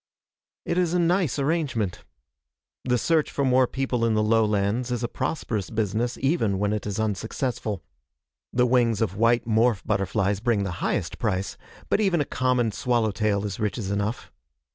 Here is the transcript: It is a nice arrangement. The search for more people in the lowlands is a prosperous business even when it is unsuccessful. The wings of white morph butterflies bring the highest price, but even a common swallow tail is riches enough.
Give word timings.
It 0.65 0.79
is 0.79 0.95
a 0.95 0.99
nice 0.99 1.37
arrangement. 1.37 2.03
The 2.83 2.97
search 2.97 3.29
for 3.29 3.45
more 3.45 3.67
people 3.67 4.03
in 4.03 4.15
the 4.15 4.23
lowlands 4.23 4.89
is 4.89 5.03
a 5.03 5.07
prosperous 5.07 5.69
business 5.69 6.17
even 6.21 6.57
when 6.57 6.73
it 6.73 6.87
is 6.87 6.99
unsuccessful. 6.99 7.83
The 8.51 8.65
wings 8.65 8.99
of 8.99 9.15
white 9.17 9.45
morph 9.45 9.85
butterflies 9.85 10.39
bring 10.39 10.63
the 10.63 10.71
highest 10.81 11.19
price, 11.19 11.55
but 11.87 12.01
even 12.01 12.19
a 12.19 12.25
common 12.25 12.71
swallow 12.71 13.11
tail 13.11 13.45
is 13.45 13.59
riches 13.59 13.91
enough. 13.91 14.31